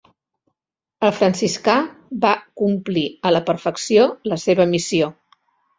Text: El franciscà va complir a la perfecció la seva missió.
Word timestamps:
El 1.09 1.13
franciscà 1.17 1.75
va 2.25 2.33
complir 2.63 3.07
a 3.31 3.37
la 3.39 3.45
perfecció 3.53 4.11
la 4.35 4.45
seva 4.49 4.71
missió. 4.77 5.17